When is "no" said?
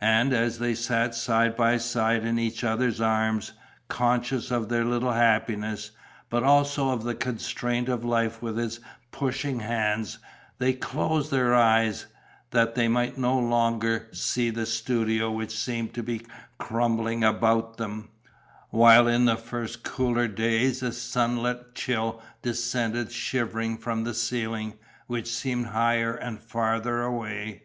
13.18-13.36